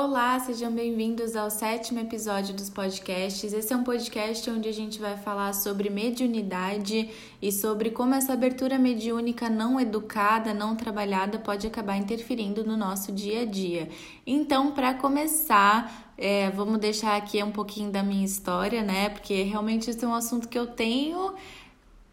[0.00, 3.52] Olá, sejam bem-vindos ao sétimo episódio dos podcasts.
[3.52, 7.10] Esse é um podcast onde a gente vai falar sobre mediunidade
[7.42, 13.10] e sobre como essa abertura mediúnica não educada, não trabalhada, pode acabar interferindo no nosso
[13.10, 13.88] dia a dia.
[14.24, 19.08] Então, para começar, é, vamos deixar aqui um pouquinho da minha história, né?
[19.08, 21.34] Porque realmente esse é um assunto que eu tenho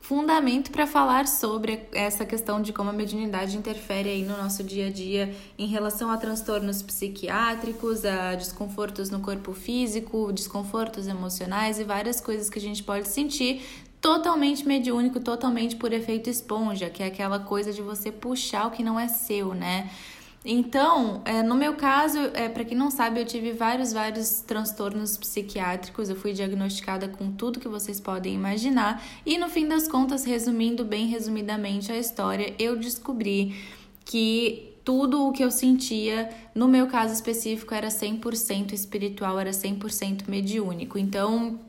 [0.08, 4.86] fundamento para falar sobre essa questão de como a mediunidade interfere aí no nosso dia
[4.86, 11.84] a dia em relação a transtornos psiquiátricos, a desconfortos no corpo físico, desconfortos emocionais e
[11.84, 13.64] várias coisas que a gente pode sentir
[14.00, 18.84] totalmente mediúnico, totalmente por efeito esponja, que é aquela coisa de você puxar o que
[18.84, 19.90] não é seu, né?
[20.48, 25.18] Então, é, no meu caso, é, para quem não sabe, eu tive vários, vários transtornos
[25.18, 26.08] psiquiátricos.
[26.08, 29.04] Eu fui diagnosticada com tudo que vocês podem imaginar.
[29.26, 33.56] E no fim das contas, resumindo bem resumidamente a história, eu descobri
[34.06, 40.28] que tudo o que eu sentia, no meu caso específico, era 100% espiritual, era 100%
[40.28, 41.00] mediúnico.
[41.00, 41.60] Então,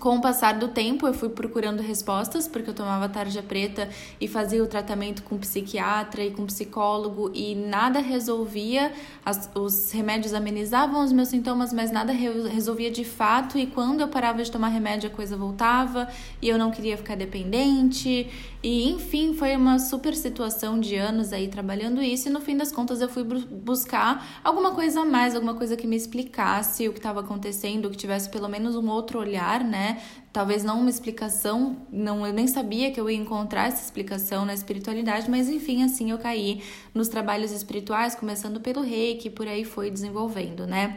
[0.00, 4.26] com o passar do tempo, eu fui procurando respostas, porque eu tomava tarja preta e
[4.26, 8.92] fazia o tratamento com psiquiatra e com psicólogo e nada resolvia.
[9.24, 13.58] As, os remédios amenizavam os meus sintomas, mas nada re, resolvia de fato.
[13.58, 16.08] E quando eu parava de tomar remédio, a coisa voltava
[16.40, 18.26] e eu não queria ficar dependente.
[18.62, 22.28] E enfim, foi uma super situação de anos aí trabalhando isso.
[22.28, 25.86] E no fim das contas, eu fui buscar alguma coisa a mais, alguma coisa que
[25.86, 29.89] me explicasse o que estava acontecendo, que tivesse pelo menos um outro olhar, né?
[30.32, 34.54] Talvez não uma explicação, não eu nem sabia que eu ia encontrar essa explicação na
[34.54, 36.62] espiritualidade, mas enfim, assim eu caí
[36.94, 40.96] nos trabalhos espirituais, começando pelo reiki, por aí foi desenvolvendo, né?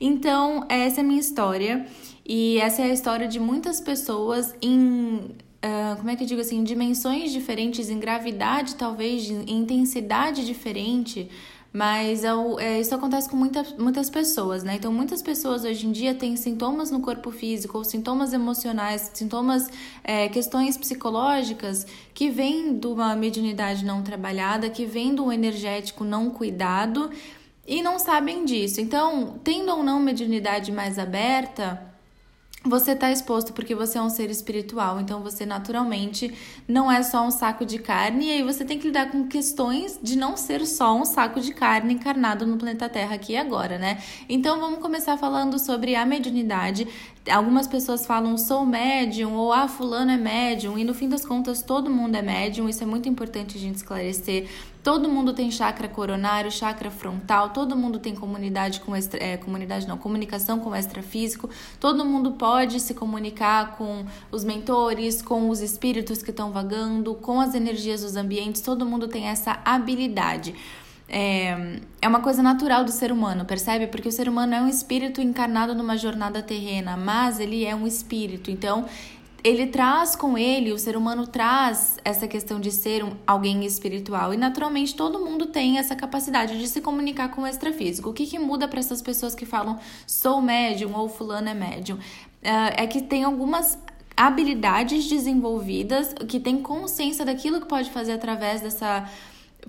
[0.00, 1.86] Então, essa é a minha história,
[2.24, 6.40] e essa é a história de muitas pessoas em Uh, como é que eu digo
[6.40, 11.28] assim, dimensões diferentes, em gravidade talvez, em intensidade diferente,
[11.72, 14.74] mas é, é, isso acontece com muita, muitas pessoas, né?
[14.74, 19.68] Então, muitas pessoas hoje em dia têm sintomas no corpo físico, ou sintomas emocionais, sintomas,
[20.02, 26.02] é, questões psicológicas que vêm de uma mediunidade não trabalhada, que vêm de um energético
[26.02, 27.10] não cuidado
[27.66, 28.80] e não sabem disso.
[28.80, 31.89] Então, tendo ou não mediunidade mais aberta,
[32.62, 36.32] você está exposto porque você é um ser espiritual, então você naturalmente
[36.68, 39.98] não é só um saco de carne, e aí você tem que lidar com questões
[40.02, 43.78] de não ser só um saco de carne encarnado no planeta Terra aqui e agora,
[43.78, 44.02] né?
[44.28, 46.86] Então vamos começar falando sobre a mediunidade.
[47.28, 51.62] Algumas pessoas falam sou médium ou ah, fulano é médium, e no fim das contas
[51.62, 54.48] todo mundo é médium, isso é muito importante a gente esclarecer.
[54.82, 59.86] Todo mundo tem chakra coronário, chakra frontal, todo mundo tem comunidade com extra, é, comunidade
[59.86, 66.22] não, comunicação com extrafísico, todo mundo pode se comunicar com os mentores, com os espíritos
[66.22, 70.54] que estão vagando, com as energias dos ambientes, todo mundo tem essa habilidade.
[71.12, 73.88] É, é uma coisa natural do ser humano, percebe?
[73.88, 77.84] Porque o ser humano é um espírito encarnado numa jornada terrena, mas ele é um
[77.84, 78.48] espírito.
[78.48, 78.86] Então,
[79.42, 84.32] ele traz com ele, o ser humano traz essa questão de ser um, alguém espiritual.
[84.32, 88.10] E naturalmente todo mundo tem essa capacidade de se comunicar com o extrafísico.
[88.10, 91.96] O que, que muda para essas pessoas que falam sou médium ou fulano é médium?
[91.96, 93.78] Uh, é que tem algumas
[94.16, 99.08] habilidades desenvolvidas que tem consciência daquilo que pode fazer através dessa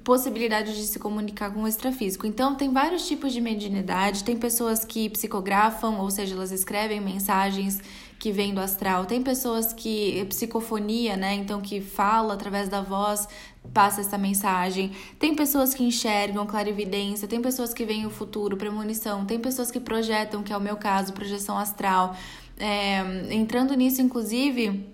[0.04, 2.26] possibilidade de se comunicar com o extrafísico.
[2.26, 4.24] Então, tem vários tipos de mediunidade.
[4.24, 7.80] Tem pessoas que psicografam, ou seja, elas escrevem mensagens
[8.22, 9.06] que vem do astral.
[9.06, 11.34] Tem pessoas que psicofonia, né?
[11.34, 13.28] Então que fala através da voz,
[13.74, 14.92] passa essa mensagem.
[15.18, 19.80] Tem pessoas que enxergam clarividência, tem pessoas que veem o futuro, premonição, tem pessoas que
[19.80, 22.16] projetam, que é o meu caso, projeção astral.
[22.60, 24.86] É, entrando nisso, inclusive,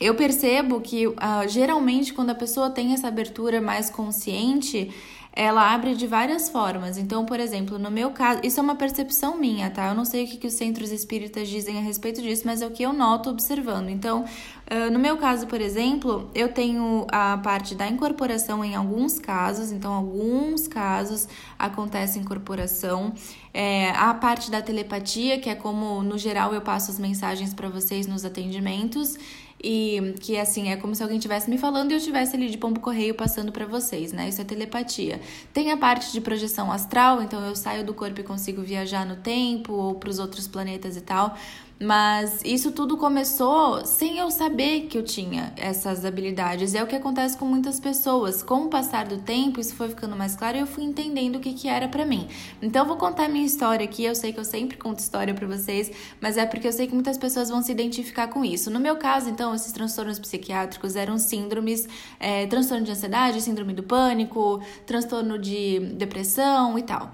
[0.00, 1.14] eu percebo que uh,
[1.48, 4.94] geralmente quando a pessoa tem essa abertura mais consciente,
[5.38, 6.98] ela abre de várias formas.
[6.98, 9.86] Então, por exemplo, no meu caso, isso é uma percepção minha, tá?
[9.86, 12.66] Eu não sei o que, que os centros espíritas dizem a respeito disso, mas é
[12.66, 13.88] o que eu noto observando.
[13.88, 19.20] Então, uh, no meu caso, por exemplo, eu tenho a parte da incorporação em alguns
[19.20, 23.12] casos, então, alguns casos acontece incorporação.
[23.54, 27.68] É, a parte da telepatia, que é como, no geral, eu passo as mensagens para
[27.68, 29.16] vocês nos atendimentos
[29.62, 32.56] e que assim é como se alguém estivesse me falando e eu estivesse ali de
[32.56, 34.28] pombo correio passando para vocês, né?
[34.28, 35.20] Isso é telepatia.
[35.52, 39.16] Tem a parte de projeção astral, então eu saio do corpo e consigo viajar no
[39.16, 41.36] tempo ou para os outros planetas e tal.
[41.80, 46.74] Mas isso tudo começou sem eu saber que eu tinha essas habilidades.
[46.74, 48.42] É o que acontece com muitas pessoas.
[48.42, 51.40] Com o passar do tempo, isso foi ficando mais claro e eu fui entendendo o
[51.40, 52.26] que, que era para mim.
[52.60, 54.02] Então, eu vou contar minha história aqui.
[54.02, 56.94] Eu sei que eu sempre conto história para vocês, mas é porque eu sei que
[56.94, 58.72] muitas pessoas vão se identificar com isso.
[58.72, 61.88] No meu caso, então, esses transtornos psiquiátricos eram síndromes,
[62.18, 67.12] é, transtorno de ansiedade, síndrome do pânico, transtorno de depressão e tal.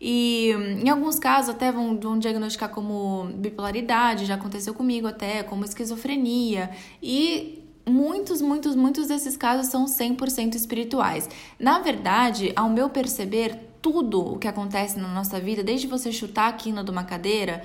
[0.00, 0.50] E
[0.82, 6.70] em alguns casos até vão, vão diagnosticar como bipolaridade, já aconteceu comigo até, como esquizofrenia.
[7.02, 11.28] E muitos, muitos, muitos desses casos são 100% espirituais.
[11.58, 16.48] Na verdade, ao meu perceber, tudo o que acontece na nossa vida, desde você chutar
[16.48, 17.62] a quina de uma cadeira,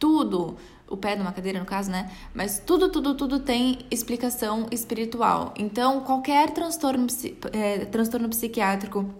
[0.00, 0.56] tudo,
[0.88, 2.10] o pé de uma cadeira no caso, né?
[2.34, 5.54] Mas tudo, tudo, tudo tem explicação espiritual.
[5.56, 7.06] Então, qualquer transtorno,
[7.52, 9.14] é, transtorno psiquiátrico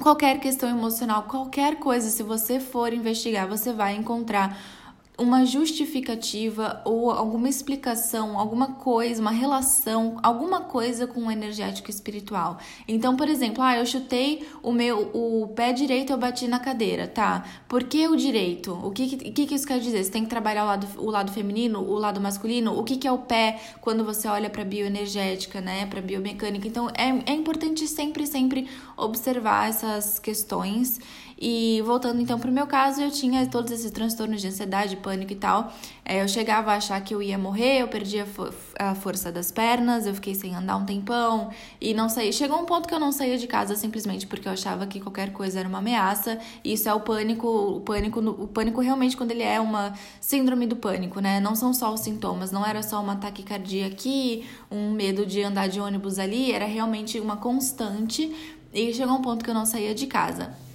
[0.00, 4.56] qualquer questão emocional, qualquer coisa, se você for investigar, você vai encontrar
[5.18, 12.58] uma justificativa ou alguma explicação, alguma coisa, uma relação, alguma coisa com o energético espiritual.
[12.86, 17.08] Então, por exemplo, ah, eu chutei o meu o pé direito, eu bati na cadeira,
[17.08, 17.44] tá?
[17.68, 18.72] Por que o direito?
[18.72, 20.04] O que, que, que isso quer dizer?
[20.04, 22.78] Você tem que trabalhar o lado, o lado feminino, o lado masculino?
[22.78, 25.86] O que, que é o pé quando você olha para bioenergética, né?
[25.86, 26.68] Para biomecânica.
[26.68, 31.00] Então, é, é importante sempre, sempre observar essas questões.
[31.40, 35.32] E voltando então para o meu caso, eu tinha todos esses transtornos de ansiedade, pânico
[35.32, 35.72] e tal.
[36.04, 38.26] É, eu chegava a achar que eu ia morrer, eu perdia
[38.76, 41.50] a força das pernas, eu fiquei sem andar um tempão
[41.80, 42.32] e não saí.
[42.32, 45.32] Chegou um ponto que eu não saía de casa simplesmente porque eu achava que qualquer
[45.32, 46.40] coisa era uma ameaça.
[46.64, 50.66] E isso é o pânico, o pânico, o pânico realmente quando ele é uma síndrome
[50.66, 51.38] do pânico, né?
[51.38, 55.68] Não são só os sintomas, não era só uma taquicardia aqui, um medo de andar
[55.68, 58.34] de ônibus ali, era realmente uma constante.
[58.74, 60.67] E chegou um ponto que eu não saía de casa.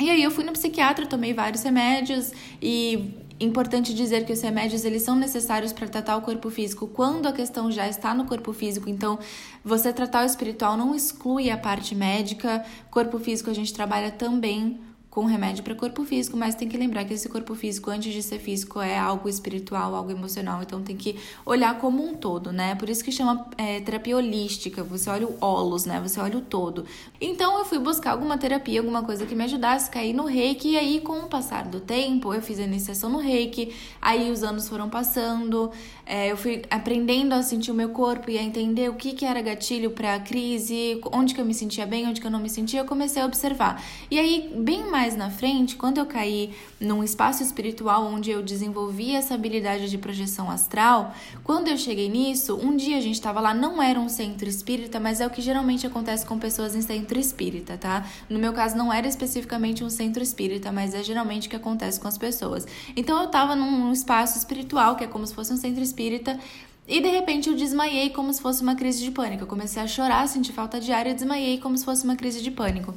[0.00, 4.84] E aí eu fui no psiquiatra, tomei vários remédios e importante dizer que os remédios
[4.84, 8.52] eles são necessários para tratar o corpo físico quando a questão já está no corpo
[8.52, 8.88] físico.
[8.88, 9.18] Então,
[9.64, 12.64] você tratar o espiritual não exclui a parte médica.
[12.90, 14.80] Corpo físico a gente trabalha também
[15.12, 18.22] com remédio para corpo físico, mas tem que lembrar que esse corpo físico, antes de
[18.22, 22.74] ser físico, é algo espiritual, algo emocional, então tem que olhar como um todo, né?
[22.76, 26.00] Por isso que chama é, terapia holística, você olha o holos, né?
[26.00, 26.86] Você olha o todo.
[27.20, 30.70] Então eu fui buscar alguma terapia, alguma coisa que me ajudasse a cair no reiki,
[30.70, 33.70] e aí com o passar do tempo, eu fiz a iniciação no reiki,
[34.00, 35.70] aí os anos foram passando,
[36.06, 39.26] é, eu fui aprendendo a sentir o meu corpo e a entender o que, que
[39.26, 42.48] era gatilho para crise, onde que eu me sentia bem, onde que eu não me
[42.48, 43.84] sentia, eu comecei a observar.
[44.10, 48.40] E aí, bem mais mais na frente, quando eu caí num espaço espiritual onde eu
[48.40, 51.12] desenvolvi essa habilidade de projeção astral,
[51.42, 55.00] quando eu cheguei nisso, um dia a gente estava lá, não era um centro espírita,
[55.00, 58.06] mas é o que geralmente acontece com pessoas em centro espírita, tá?
[58.30, 61.98] No meu caso, não era especificamente um centro espírita, mas é geralmente o que acontece
[61.98, 62.64] com as pessoas.
[62.94, 66.38] Então eu estava num espaço espiritual, que é como se fosse um centro espírita.
[66.86, 69.42] E de repente eu desmaiei como se fosse uma crise de pânico.
[69.42, 72.40] Eu comecei a chorar, senti falta de ar e desmaiei como se fosse uma crise
[72.40, 72.94] de pânico.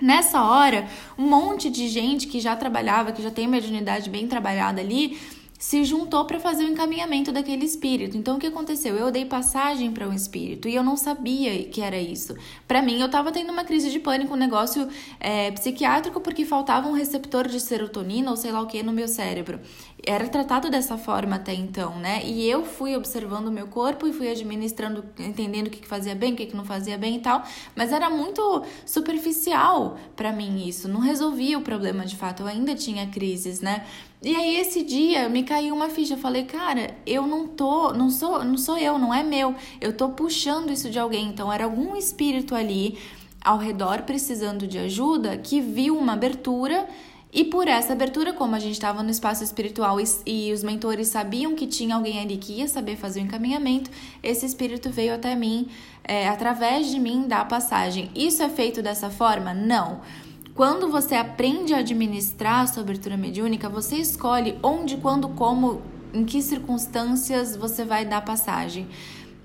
[0.00, 4.80] Nessa hora, um monte de gente que já trabalhava, que já tem mediunidade bem trabalhada
[4.80, 5.18] ali,
[5.58, 8.16] se juntou para fazer o encaminhamento daquele espírito.
[8.16, 8.94] Então o que aconteceu?
[8.94, 12.36] Eu dei passagem para um espírito e eu não sabia que era isso.
[12.68, 14.88] Para mim, eu estava tendo uma crise de pânico, um negócio
[15.18, 19.08] é, psiquiátrico porque faltava um receptor de serotonina ou sei lá o que no meu
[19.08, 19.60] cérebro.
[20.06, 22.22] Era tratado dessa forma até então, né?
[22.24, 26.34] E eu fui observando o meu corpo e fui administrando, entendendo o que, fazia bem,
[26.34, 27.42] o que, que não fazia bem e tal.
[27.74, 30.86] Mas era muito superficial para mim isso.
[30.86, 32.42] Não resolvia o problema de fato.
[32.42, 33.84] Eu ainda tinha crises, né?
[34.26, 38.10] E aí esse dia me caiu uma ficha, eu falei, cara, eu não tô, não
[38.10, 39.54] sou, não sou eu, não é meu.
[39.80, 42.98] Eu tô puxando isso de alguém, então era algum espírito ali
[43.40, 46.88] ao redor precisando de ajuda que viu uma abertura
[47.32, 51.06] e por essa abertura, como a gente estava no espaço espiritual e, e, os mentores
[51.06, 53.92] sabiam que tinha alguém ali que ia saber fazer o encaminhamento,
[54.24, 55.68] esse espírito veio até mim,
[56.02, 58.10] é, através de mim, dar passagem.
[58.12, 59.54] Isso é feito dessa forma?
[59.54, 60.00] Não.
[60.56, 65.82] Quando você aprende a administrar a sua abertura mediúnica, você escolhe onde, quando, como,
[66.14, 68.88] em que circunstâncias você vai dar passagem.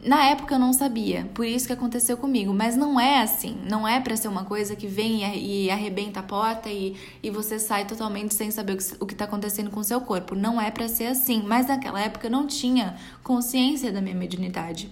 [0.02, 3.86] Na época eu não sabia, por isso que aconteceu comigo, mas não é assim, não
[3.86, 7.86] é para ser uma coisa que vem e arrebenta a porta e, e você sai
[7.86, 10.34] totalmente sem saber o que está acontecendo com o seu corpo.
[10.34, 14.90] Não é para ser assim, mas naquela época eu não tinha consciência da minha mediunidade.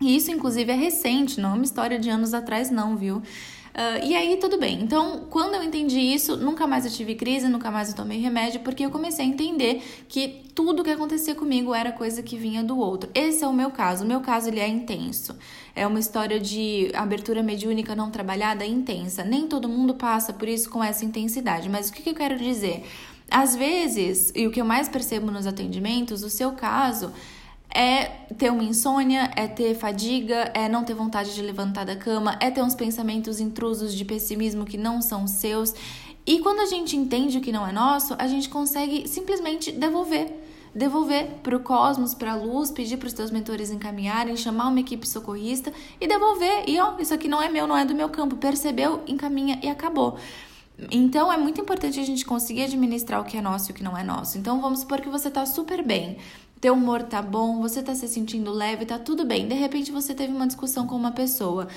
[0.00, 3.22] E isso, inclusive, é recente, não é uma história de anos atrás, não, viu?
[3.76, 4.80] Uh, e aí, tudo bem.
[4.80, 8.60] Então, quando eu entendi isso, nunca mais eu tive crise, nunca mais eu tomei remédio,
[8.60, 12.78] porque eu comecei a entender que tudo que acontecia comigo era coisa que vinha do
[12.78, 13.10] outro.
[13.14, 14.02] Esse é o meu caso.
[14.02, 15.36] O meu caso, ele é intenso.
[15.74, 19.22] É uma história de abertura mediúnica não trabalhada intensa.
[19.22, 21.68] Nem todo mundo passa por isso com essa intensidade.
[21.68, 22.82] Mas o que, que eu quero dizer?
[23.30, 27.12] Às vezes, e o que eu mais percebo nos atendimentos, o seu caso
[27.74, 28.06] é
[28.38, 32.50] ter uma insônia, é ter fadiga, é não ter vontade de levantar da cama, é
[32.50, 35.74] ter uns pensamentos intrusos de pessimismo que não são seus.
[36.26, 40.32] E quando a gente entende o que não é nosso, a gente consegue simplesmente devolver.
[40.74, 44.80] Devolver para o cosmos, para a luz, pedir para os teus mentores encaminharem, chamar uma
[44.80, 46.64] equipe socorrista e devolver.
[46.66, 48.36] E ó, isso aqui não é meu, não é do meu campo.
[48.36, 50.18] Percebeu, encaminha e acabou.
[50.90, 53.82] Então é muito importante a gente conseguir administrar o que é nosso e o que
[53.82, 54.36] não é nosso.
[54.36, 56.18] Então vamos supor que você tá super bem.
[56.60, 59.46] Teu humor tá bom, você tá se sentindo leve, tá tudo bem.
[59.46, 61.68] De repente você teve uma discussão com uma pessoa.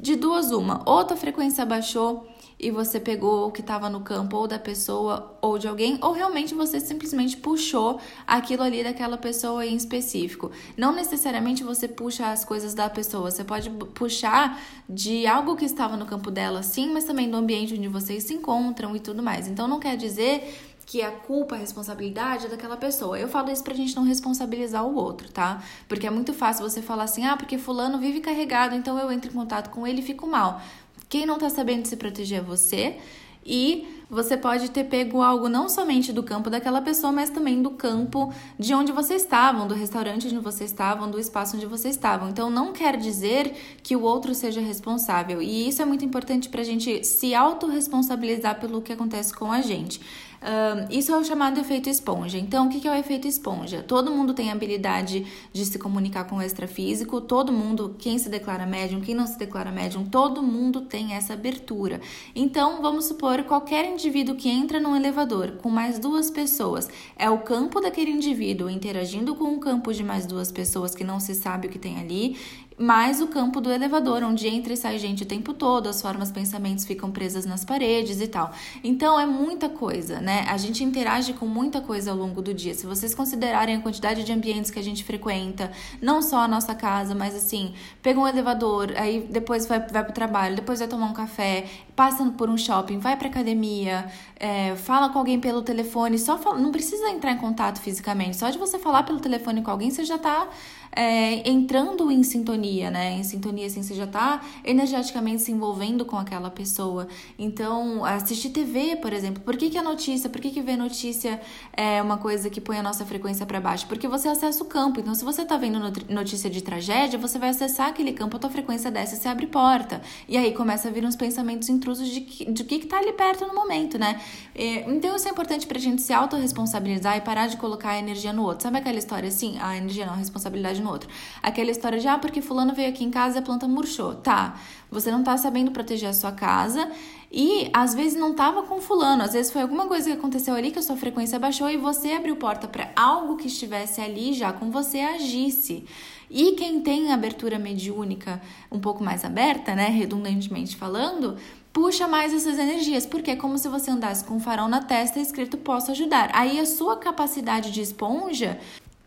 [0.00, 2.24] De duas, uma, ou tua frequência baixou
[2.58, 6.12] e você pegou o que estava no campo ou da pessoa ou de alguém, ou
[6.12, 10.52] realmente você simplesmente puxou aquilo ali daquela pessoa em específico.
[10.76, 15.96] Não necessariamente você puxa as coisas da pessoa, você pode puxar de algo que estava
[15.96, 19.48] no campo dela, sim, mas também do ambiente onde vocês se encontram e tudo mais.
[19.48, 23.18] Então não quer dizer que a culpa, a responsabilidade é daquela pessoa.
[23.20, 25.62] Eu falo isso pra gente não responsabilizar o outro, tá?
[25.86, 29.30] Porque é muito fácil você falar assim, ah, porque fulano vive carregado, então eu entro
[29.30, 30.62] em contato com ele e fico mal.
[31.06, 32.96] Quem não está sabendo se proteger é você.
[33.44, 37.70] E você pode ter pego algo não somente do campo daquela pessoa, mas também do
[37.70, 42.30] campo de onde vocês estavam, do restaurante onde vocês estavam, do espaço onde vocês estavam.
[42.30, 45.40] Então, não quer dizer que o outro seja responsável.
[45.42, 49.60] E isso é muito importante para a gente se autorresponsabilizar pelo que acontece com a
[49.60, 50.00] gente.
[50.40, 52.38] Uh, isso é o chamado efeito esponja.
[52.38, 53.82] Então, o que é o efeito esponja?
[53.82, 58.28] Todo mundo tem a habilidade de se comunicar com o extrafísico, todo mundo, quem se
[58.28, 62.00] declara médium, quem não se declara médium, todo mundo tem essa abertura.
[62.34, 67.38] Então, vamos supor qualquer indivíduo que entra num elevador com mais duas pessoas, é o
[67.38, 71.66] campo daquele indivíduo interagindo com o campo de mais duas pessoas que não se sabe
[71.66, 72.36] o que tem ali
[72.78, 76.30] mais o campo do elevador, onde entra e sai gente o tempo todo, as formas,
[76.30, 78.52] pensamentos ficam presas nas paredes e tal.
[78.84, 80.46] Então é muita coisa, né?
[80.48, 82.74] A gente interage com muita coisa ao longo do dia.
[82.74, 86.74] Se vocês considerarem a quantidade de ambientes que a gente frequenta, não só a nossa
[86.74, 91.06] casa, mas assim, pega um elevador, aí depois vai, vai pro trabalho, depois vai tomar
[91.06, 91.66] um café,
[91.98, 96.56] passa por um shopping, vai pra academia, é, fala com alguém pelo telefone, só fala,
[96.56, 100.04] não precisa entrar em contato fisicamente, só de você falar pelo telefone com alguém, você
[100.04, 100.46] já tá
[100.92, 103.12] é, entrando em sintonia, né?
[103.12, 107.06] Em sintonia, assim, você já tá energeticamente se envolvendo com aquela pessoa.
[107.38, 109.42] Então, assistir TV, por exemplo.
[109.42, 111.40] Por que, que a notícia, por que, que ver notícia
[111.72, 113.86] é uma coisa que põe a nossa frequência para baixo?
[113.86, 115.00] Porque você acessa o campo.
[115.00, 115.78] Então, se você tá vendo
[116.08, 120.02] notícia de tragédia, você vai acessar aquele campo, a tua frequência desce, você abre porta.
[120.28, 123.12] E aí começa a vir uns pensamentos intrusos de, que, de que, que tá ali
[123.12, 124.20] perto no momento, né?
[124.54, 128.32] É, então, isso é importante pra gente se autorresponsabilizar e parar de colocar a energia
[128.32, 128.64] no outro.
[128.64, 129.58] Sabe aquela história assim?
[129.60, 131.08] A energia não, a responsabilidade no outro.
[131.42, 134.14] Aquela história de, ah, porque fulano veio aqui em casa e a planta murchou.
[134.14, 134.58] Tá,
[134.90, 136.90] você não tá sabendo proteger a sua casa
[137.30, 140.70] e às vezes não tava com fulano, às vezes foi alguma coisa que aconteceu ali
[140.70, 144.52] que a sua frequência baixou e você abriu porta para algo que estivesse ali já
[144.52, 145.84] com você agisse.
[146.30, 148.40] E quem tem abertura mediúnica
[148.70, 151.36] um pouco mais aberta, né, redundantemente falando,
[151.78, 155.20] puxa mais essas energias, porque é como se você andasse com um farol na testa
[155.20, 156.28] escrito posso ajudar.
[156.34, 158.58] Aí a sua capacidade de esponja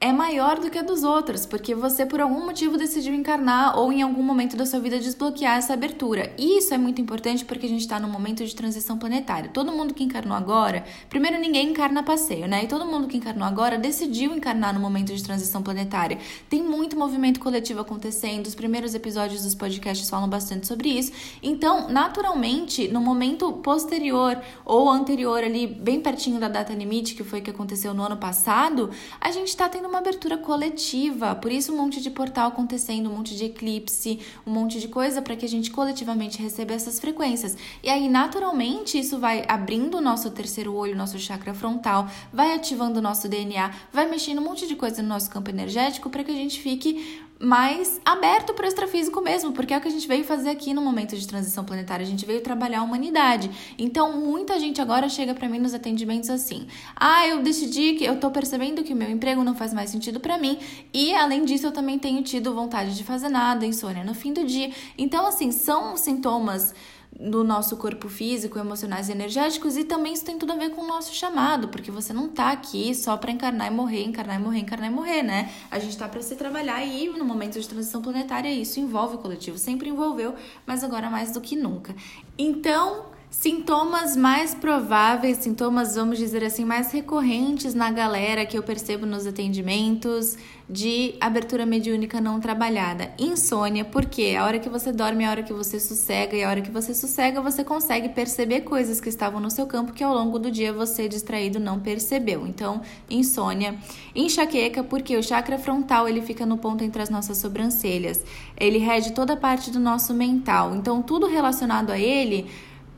[0.04, 3.94] é maior do que a dos outros, porque você por algum motivo decidiu encarnar ou
[3.94, 6.34] em algum momento da sua vida desbloquear essa abertura.
[6.40, 9.52] E isso é muito importante porque a gente está num momento de transição planetária.
[9.54, 12.64] Todo mundo que encarnou agora, primeiro ninguém encarna passeio, né?
[12.64, 16.18] E todo mundo que encarnou agora decidiu encarnar no momento de transição planetária.
[16.50, 21.12] Tem muito movimento coletivo acontecendo, os primeiros episódios dos podcasts falam bastante sobre isso.
[21.44, 27.40] Então, naturalmente, no momento posterior ou anterior ali, bem pertinho da data limite, que foi
[27.40, 28.90] que aconteceu no ano passado,
[29.20, 31.36] a gente está tendo uma abertura coletiva.
[31.36, 35.22] Por isso, um monte de portal acontecendo, um monte de eclipse, um monte de coisa
[35.22, 37.58] para que a gente coletivamente receba essas frequências.
[37.84, 43.00] E aí, naturalmente, isso vai abrindo o nosso terceiro olho, nosso chakra frontal, vai ativando
[43.00, 46.32] o nosso DNA, vai mexendo um monte de coisa no nosso campo energético para que
[46.32, 50.08] a gente fique mais aberto para o extrafísico mesmo, porque é o que a gente
[50.08, 53.50] veio fazer aqui no momento de transição planetária, a gente veio trabalhar a humanidade.
[53.78, 58.20] Então, muita gente agora chega para mim nos atendimentos assim: "Ah, eu decidi que eu
[58.20, 60.60] tô percebendo que o meu emprego não faz mais sentido para mim,
[60.94, 64.46] e além disso eu também tenho tido vontade de fazer nada, insônia no fim do
[64.46, 64.72] dia".
[64.98, 66.74] Então, assim, são sintomas
[67.20, 70.82] do nosso corpo físico, emocionais e energéticos, e também isso tem tudo a ver com
[70.82, 74.44] o nosso chamado, porque você não tá aqui só para encarnar e morrer, encarnar e
[74.44, 75.52] morrer, encarnar e morrer, né?
[75.70, 79.20] A gente tá para se trabalhar e no momento de transição planetária isso envolve o
[79.20, 80.34] coletivo, sempre envolveu,
[80.66, 81.96] mas agora mais do que nunca.
[82.38, 89.06] Então, Sintomas mais prováveis, sintomas, vamos dizer assim, mais recorrentes na galera que eu percebo
[89.06, 90.38] nos atendimentos
[90.70, 93.14] de abertura mediúnica não trabalhada.
[93.18, 96.62] Insônia, porque a hora que você dorme, a hora que você sossega, e a hora
[96.62, 100.38] que você sossega, você consegue perceber coisas que estavam no seu campo que ao longo
[100.38, 102.46] do dia você distraído não percebeu.
[102.46, 103.76] Então, insônia.
[104.14, 108.26] Enxaqueca, porque o chakra frontal ele fica no ponto entre as nossas sobrancelhas.
[108.58, 110.76] Ele rege toda a parte do nosso mental.
[110.76, 112.50] Então, tudo relacionado a ele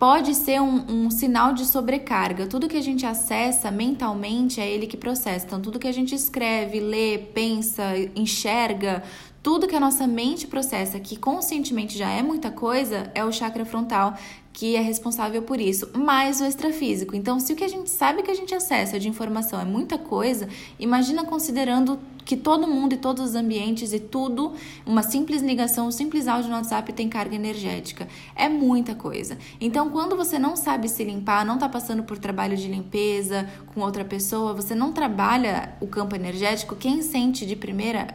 [0.03, 2.45] pode ser um, um, sinal de sobrecarga.
[2.45, 5.45] Tudo que a gente acessa mentalmente é ele que processa.
[5.45, 7.83] Então, tudo que a gente escreve, lê, pensa,
[8.13, 9.01] enxerga,
[9.41, 13.63] tudo que a nossa mente processa, que conscientemente já é muita coisa, é o chakra
[13.63, 14.17] frontal
[14.51, 17.15] que é responsável por isso, mais o extrafísico.
[17.15, 19.97] Então, se o que a gente sabe que a gente acessa de informação é muita
[19.97, 24.53] coisa, imagina considerando que todo mundo e todos os ambientes e tudo,
[24.85, 28.07] uma simples ligação, um simples áudio no WhatsApp tem carga energética.
[28.35, 29.37] É muita coisa.
[29.59, 33.81] Então, quando você não sabe se limpar, não está passando por trabalho de limpeza com
[33.81, 38.07] outra pessoa, você não trabalha o campo energético, quem sente de primeira,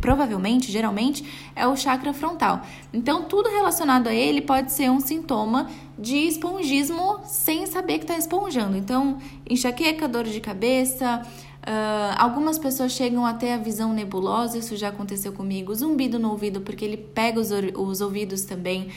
[0.00, 2.62] provavelmente, geralmente, é o chakra frontal.
[2.92, 5.68] Então, tudo relacionado a ele pode ser um sintoma
[5.98, 8.76] de espongismo sem saber que está esponjando.
[8.76, 9.18] Então,
[9.48, 11.22] enxaqueca, dor de cabeça,
[11.60, 15.74] Uh, algumas pessoas chegam até a visão nebulosa, isso já aconteceu comigo.
[15.74, 18.88] Zumbido no ouvido, porque ele pega os, os ouvidos também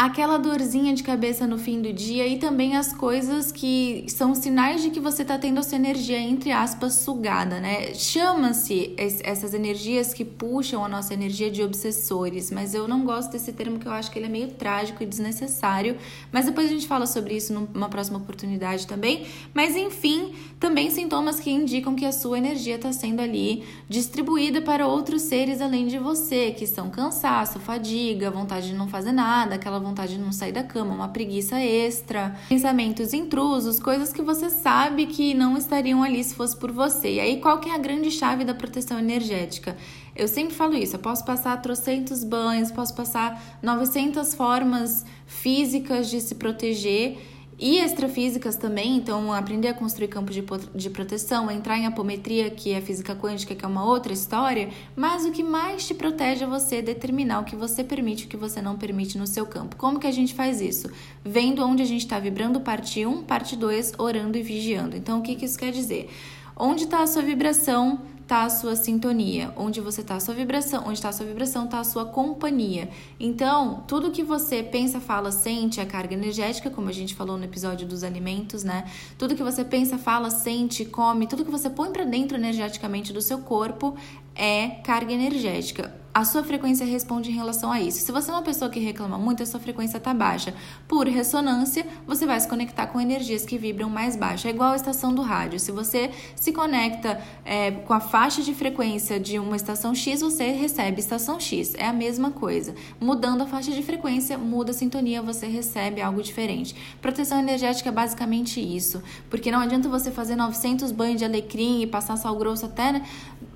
[0.00, 4.80] aquela dorzinha de cabeça no fim do dia e também as coisas que são sinais
[4.80, 7.92] de que você está tendo a sua energia, entre aspas, sugada, né?
[7.92, 13.52] Chama-se essas energias que puxam a nossa energia de obsessores, mas eu não gosto desse
[13.52, 15.98] termo que eu acho que ele é meio trágico e desnecessário,
[16.32, 19.26] mas depois a gente fala sobre isso numa próxima oportunidade também.
[19.52, 24.86] Mas enfim, também sintomas que indicam que a sua energia está sendo ali distribuída para
[24.86, 29.78] outros seres além de você, que são cansaço, fadiga, vontade de não fazer nada, aquela
[29.78, 34.48] vontade vontade de não sair da cama, uma preguiça extra, pensamentos intrusos, coisas que você
[34.48, 37.14] sabe que não estariam ali se fosse por você.
[37.14, 39.76] E aí, qual que é a grande chave da proteção energética?
[40.14, 46.20] Eu sempre falo isso, eu posso passar trocentos banhos, posso passar 900 formas físicas de
[46.20, 47.18] se proteger
[47.60, 50.42] e extrafísicas também, então aprender a construir campos de,
[50.74, 55.26] de proteção, entrar em apometria, que é física quântica, que é uma outra história, mas
[55.26, 58.36] o que mais te protege é você determinar o que você permite e o que
[58.36, 59.76] você não permite no seu campo.
[59.76, 60.90] Como que a gente faz isso?
[61.22, 64.96] Vendo onde a gente está vibrando, parte 1, parte 2, orando e vigiando.
[64.96, 66.08] Então, o que, que isso quer dizer?
[66.56, 68.00] Onde está a sua vibração
[68.30, 71.64] está a sua sintonia, onde você está a sua vibração, onde está a sua vibração
[71.64, 72.88] está a sua companhia.
[73.18, 77.42] Então, tudo que você pensa, fala, sente é carga energética, como a gente falou no
[77.42, 78.88] episódio dos alimentos, né?
[79.18, 83.20] Tudo que você pensa, fala, sente, come, tudo que você põe para dentro energeticamente do
[83.20, 83.96] seu corpo
[84.36, 88.00] é carga energética a sua frequência responde em relação a isso.
[88.00, 90.52] Se você é uma pessoa que reclama muito, a sua frequência está baixa.
[90.88, 94.48] Por ressonância, você vai se conectar com energias que vibram mais baixo.
[94.48, 95.60] É igual a estação do rádio.
[95.60, 100.50] Se você se conecta é, com a faixa de frequência de uma estação X, você
[100.50, 101.74] recebe estação X.
[101.76, 102.74] É a mesma coisa.
[103.00, 106.74] Mudando a faixa de frequência, muda a sintonia, você recebe algo diferente.
[107.00, 109.00] Proteção energética é basicamente isso.
[109.28, 113.06] Porque não adianta você fazer 900 banhos de alecrim e passar sal grosso até né,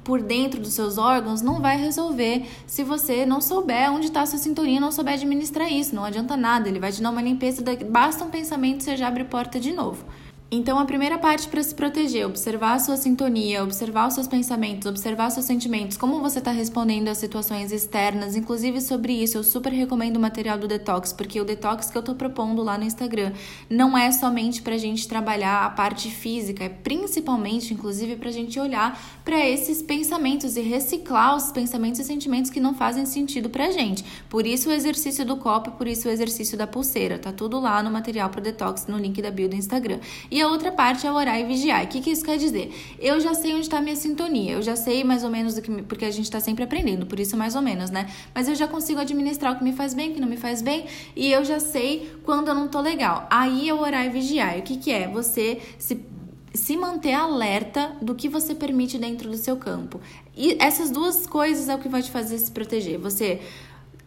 [0.04, 4.26] por dentro dos seus órgãos não vai resolver se você não souber onde está a
[4.26, 5.94] sua sintonia, não souber administrar isso.
[5.94, 9.08] Não adianta nada, ele vai te dar uma limpeza, basta um pensamento e você já
[9.08, 10.04] abre porta de novo.
[10.50, 14.86] Então, a primeira parte para se proteger, observar a sua sintonia, observar os seus pensamentos,
[14.86, 19.42] observar os seus sentimentos, como você está respondendo às situações externas, inclusive sobre isso, eu
[19.42, 22.84] super recomendo o material do detox, porque o detox que eu estou propondo lá no
[22.84, 23.32] Instagram
[23.68, 28.32] não é somente para a gente trabalhar a parte física, é principalmente, inclusive, para a
[28.32, 33.50] gente olhar para esses pensamentos e reciclar os pensamentos e sentimentos que não fazem sentido
[33.50, 34.04] para a gente.
[34.28, 37.82] Por isso o exercício do copo, por isso o exercício da pulseira, tá tudo lá
[37.82, 39.98] no material pro detox no link da bio do Instagram.
[40.34, 41.84] E a outra parte é orar e vigiar.
[41.84, 42.74] O que, que isso quer dizer?
[42.98, 45.70] Eu já sei onde está a minha sintonia, eu já sei mais ou menos que.
[45.82, 48.10] Porque a gente está sempre aprendendo, por isso mais ou menos, né?
[48.34, 50.60] Mas eu já consigo administrar o que me faz bem, o que não me faz
[50.60, 53.28] bem, e eu já sei quando eu não tô legal.
[53.30, 54.58] Aí é orar e vigiar.
[54.58, 55.06] E o que, que é?
[55.06, 56.04] Você se
[56.52, 60.00] se manter alerta do que você permite dentro do seu campo.
[60.36, 62.98] E essas duas coisas é o que vai te fazer se proteger.
[62.98, 63.40] Você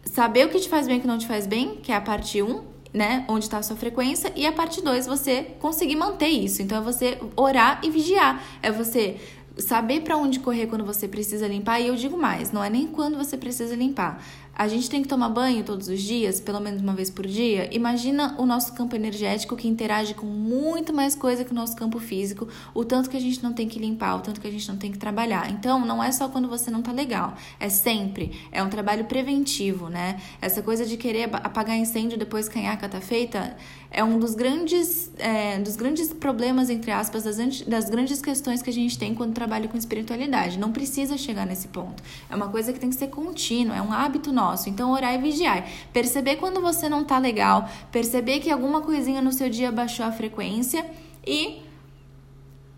[0.04, 1.94] saber o que te faz bem e o que não te faz bem, que é
[1.94, 2.62] a parte 1,
[2.92, 6.62] né, onde está a sua frequência, e a parte 2, você conseguir manter isso.
[6.62, 8.42] Então é você orar e vigiar.
[8.62, 9.16] É você
[9.58, 12.86] saber para onde correr quando você precisa limpar, e eu digo mais, não é nem
[12.86, 14.22] quando você precisa limpar.
[14.58, 17.72] A gente tem que tomar banho todos os dias, pelo menos uma vez por dia.
[17.72, 22.00] Imagina o nosso campo energético que interage com muito mais coisa que o nosso campo
[22.00, 24.68] físico, o tanto que a gente não tem que limpar, o tanto que a gente
[24.68, 25.48] não tem que trabalhar.
[25.48, 28.32] Então, não é só quando você não tá legal, é sempre.
[28.50, 30.20] É um trabalho preventivo, né?
[30.42, 33.56] Essa coisa de querer apagar incêndio depois que a nhaca tá feita
[33.90, 38.68] é um dos grandes, é, dos grandes problemas, entre aspas, das, das grandes questões que
[38.68, 40.58] a gente tem quando trabalha com espiritualidade.
[40.58, 42.02] Não precisa chegar nesse ponto.
[42.28, 44.47] É uma coisa que tem que ser contínua, é um hábito nosso.
[44.68, 45.66] Então, orar e vigiar.
[45.92, 50.12] Perceber quando você não tá legal, perceber que alguma coisinha no seu dia baixou a
[50.12, 50.84] frequência
[51.26, 51.62] e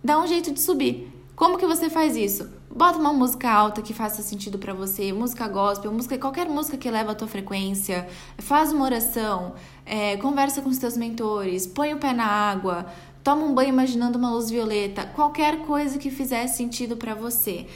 [0.02, 1.12] dar um jeito de subir.
[1.36, 2.50] Como que você faz isso?
[2.70, 6.90] Bota uma música alta que faça sentido para você, música gospel, música, qualquer música que
[6.90, 8.06] leva a tua frequência.
[8.38, 9.54] Faz uma oração,
[9.86, 12.86] é, conversa com os teus mentores, põe o pé na água,
[13.24, 17.66] toma um banho imaginando uma luz violeta, qualquer coisa que fizer sentido para você.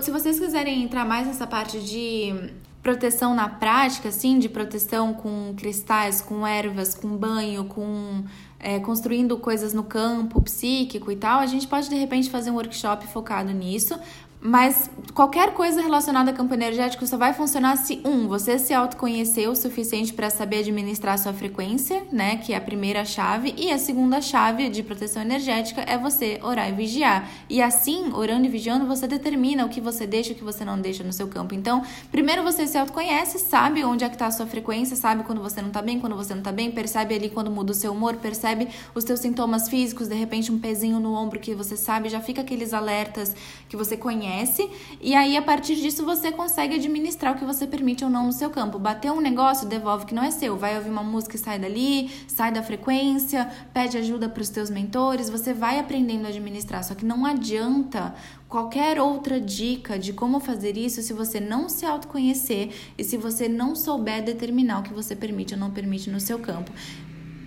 [0.00, 2.52] Se vocês quiserem entrar mais nessa parte de
[2.88, 8.24] proteção na prática, assim, de proteção com cristais, com ervas, com banho, com
[8.58, 12.54] é, construindo coisas no campo psíquico e tal, a gente pode de repente fazer um
[12.54, 13.98] workshop focado nisso.
[14.40, 19.50] Mas qualquer coisa relacionada a campo energético só vai funcionar se, um, você se autoconhecer
[19.50, 22.36] o suficiente para saber administrar sua frequência, né?
[22.36, 23.52] Que é a primeira chave.
[23.56, 27.28] E a segunda chave de proteção energética é você orar e vigiar.
[27.50, 30.64] E assim, orando e vigiando, você determina o que você deixa e o que você
[30.64, 31.52] não deixa no seu campo.
[31.52, 35.42] Então, primeiro você se autoconhece, sabe onde é que está a sua frequência, sabe quando
[35.42, 37.90] você não está bem, quando você não está bem, percebe ali quando muda o seu
[37.90, 42.08] humor, percebe os seus sintomas físicos, de repente um pezinho no ombro que você sabe,
[42.08, 43.34] já fica aqueles alertas
[43.68, 44.68] que você conhece conhece,
[45.00, 48.32] e aí a partir disso você consegue administrar o que você permite ou não no
[48.32, 48.78] seu campo.
[48.78, 50.56] Bateu um negócio, devolve que não é seu.
[50.56, 54.68] Vai ouvir uma música e sai dali, sai da frequência, pede ajuda para os teus
[54.68, 56.84] mentores, você vai aprendendo a administrar.
[56.84, 58.14] Só que não adianta
[58.48, 63.48] qualquer outra dica de como fazer isso se você não se autoconhecer e se você
[63.48, 66.70] não souber determinar o que você permite ou não permite no seu campo.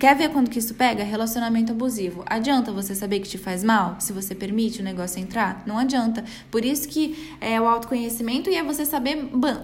[0.02, 1.04] Quer ver quando que isso pega?
[1.04, 2.24] Relacionamento abusivo.
[2.26, 3.94] Adianta você saber que te faz mal?
[4.00, 5.62] Se você permite o negócio entrar?
[5.64, 6.24] Não adianta.
[6.50, 9.14] Por isso que é o autoconhecimento e é você saber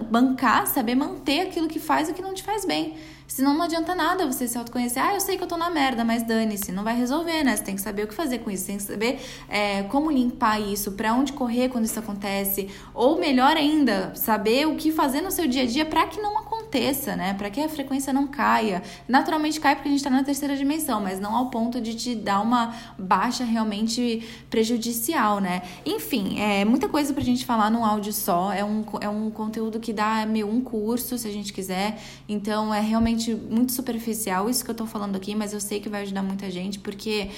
[0.09, 2.95] bancar, saber manter aquilo que faz e que não te faz bem.
[3.29, 5.01] Senão não adianta nada você se autoconhecer.
[5.01, 6.71] Ah, eu sei que eu tô na merda, mas dane-se.
[6.71, 7.55] Não vai resolver, né?
[7.55, 8.65] Você tem que saber o que fazer com isso.
[8.65, 12.69] Tem que saber é, como limpar isso, para onde correr quando isso acontece.
[12.91, 16.39] Ou melhor ainda, saber o que fazer no seu dia a dia para que não
[16.39, 17.35] aconteça, né?
[17.35, 18.81] Para que a frequência não caia.
[19.07, 22.15] Naturalmente cai porque a gente tá na terceira dimensão, mas não ao ponto de te
[22.15, 25.61] dar uma baixa realmente prejudicial, né?
[25.85, 28.51] Enfim, é muita coisa pra gente falar num áudio só.
[28.51, 32.01] É um, é um conteúdo que dá meio um curso, se a gente quiser.
[32.27, 35.89] Então, é realmente muito superficial isso que eu tô falando aqui, mas eu sei que
[35.89, 37.29] vai ajudar muita gente, porque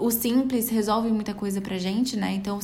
[0.00, 2.32] o simples resolve muita coisa pra gente, né?
[2.32, 2.58] Então,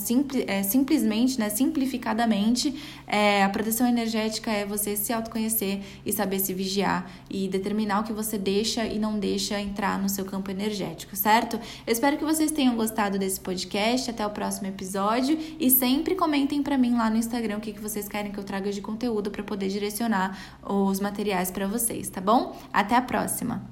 [0.46, 2.74] é, simplesmente, né, simplificadamente,
[3.06, 8.04] é, a proteção energética é você se autoconhecer e saber se vigiar e determinar o
[8.04, 11.60] que você deixa e não deixa entrar no seu campo energético, certo?
[11.86, 14.10] Eu espero que vocês tenham gostado desse podcast.
[14.10, 17.80] Até o próximo episódio e sempre comentem para mim lá no Instagram o que, que
[17.80, 22.20] vocês querem que eu traga de conteúdo para poder direcionar os materiais para vocês, tá
[22.20, 22.56] bom?
[22.72, 23.66] Até a próxima!